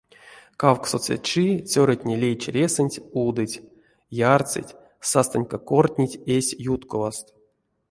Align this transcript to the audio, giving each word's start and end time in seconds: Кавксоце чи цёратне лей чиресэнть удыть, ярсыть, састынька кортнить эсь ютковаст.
Кавксоце 0.61 1.17
чи 1.31 1.43
цёратне 1.73 2.15
лей 2.21 2.33
чиресэнть 2.45 2.97
удыть, 3.25 3.61
ярсыть, 4.35 4.75
састынька 5.09 5.57
кортнить 5.69 6.19
эсь 6.37 6.53
ютковаст. 6.73 7.25